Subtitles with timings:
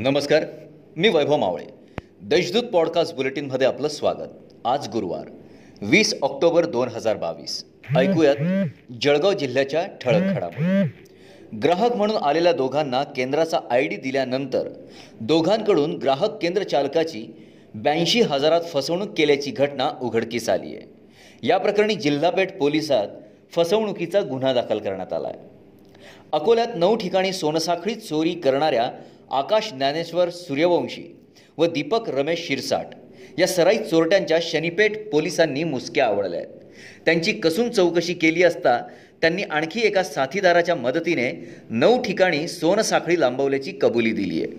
[0.00, 0.44] नमस्कार
[0.96, 1.64] मी वैभव मावळे.
[2.20, 4.28] देशदूत पॉडकास्ट बुलेटिनमध्ये आपलं स्वागत.
[4.64, 5.24] आज गुरुवार
[5.82, 7.64] वीस ऑक्टोबर दोन हजार बावीस.
[7.96, 8.36] ऐकूयात
[9.02, 11.58] जळगाव जिल्ह्याच्या ठळक घडामोडी.
[11.58, 14.68] ग्राहक म्हणून आलेल्या दोघांना केंद्राचा आय डी दिल्यानंतर
[15.20, 17.26] दोघांकडून ग्राहक केंद्र चालकाची
[17.74, 20.86] ब्याऐंशी हजारात फसवणूक केल्याची घटना उघडकीस आली आहे
[21.42, 23.08] या प्रकरणी जिल्हापेठ पोलिसात
[23.52, 25.48] फसवणुकीचा गुन्हा दाखल करण्यात आला आहे
[26.32, 28.90] अकोल्यात नऊ ठिकाणी सोनसाखळी चोरी करणाऱ्या
[29.30, 31.02] आकाश ज्ञानेश्वर सूर्यवंशी
[31.58, 32.86] व दीपक रमेश शिरसाट
[33.38, 36.48] या सराई चोरट्यांच्या शनीपेठ पोलिसांनी मुसक्या आवडल्या आहेत.
[37.04, 38.76] त्यांची कसून चौकशी केली असता
[39.20, 41.30] त्यांनी आणखी एका साथीदाराच्या मदतीने
[41.70, 44.52] नऊ ठिकाणी सोनसाखळी लांबवल्याची कबुली दिली आहे.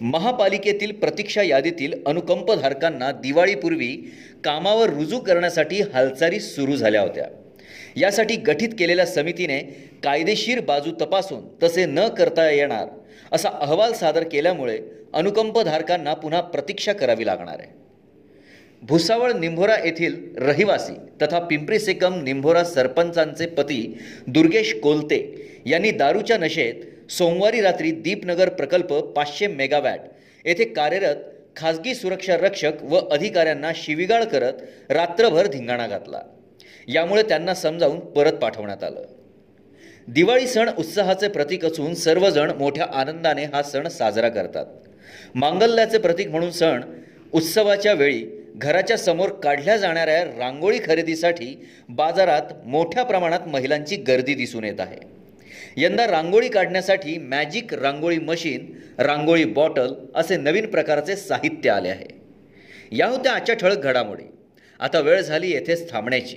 [0.00, 3.96] महापालिकेतील प्रतीक्षा यादीतील अनुकंपधारकांना दिवाळीपूर्वी
[4.44, 7.24] कामावर रुजू करण्यासाठी हालचाली सुरू झाल्या होत्या.
[7.96, 9.58] यासाठी गठीत केलेल्या समितीने
[10.04, 12.86] कायदेशीर बाजू तपासून तसे न करता येणार
[13.32, 14.78] असा अहवाल सादर केल्यामुळे
[15.12, 17.68] अनुकंपधारकांना पुन्हा प्रतीक्षा करावी लागणार आहे.
[18.82, 25.18] भुसावळ निंभोरा येथील रहिवासी तथा पिंपरी सेकम निंभोरा सरपंचांचे पती दुर्गेश कोलते
[25.66, 30.00] यांनी दारूच्या नशेत सोमवारी रात्री दीपनगर प्रकल्प पाचशे मेगावॅट
[30.44, 31.16] येथे कार्यरत
[31.56, 34.52] खासगी सुरक्षा रक्षक व अधिकाऱ्यांना शिविगाळ करत
[34.90, 36.20] रात्रभर धिंगाणा घातला.
[36.88, 39.02] यामुळे त्यांना समजावून परत पाठवण्यात आलं.
[40.08, 44.66] दिवाळी सण उत्साहाचे प्रतीक असून सर्वजण मोठ्या आनंदाने हा सण साजरा करतात.
[45.34, 46.80] मांगल्याचे प्रतीक म्हणून सण
[47.32, 48.24] उत्सवाच्या वेळी
[48.56, 54.98] घराच्या समोर काढल्या जाणाऱ्या रांगोळी खरेदीसाठी बाजारात मोठ्या प्रमाणात महिलांची गर्दी दिसून येत आहे.
[55.76, 62.20] यंदा रांगोळी काढण्यासाठी magic rangoli machine rangoli bottle असे नवीन प्रकारचे साहित्य आले आहे.
[62.92, 64.24] या होत्या आजच्या ठळक घडामोडी.
[64.80, 66.36] आता वेळ झाली येथेच थांबण्याची.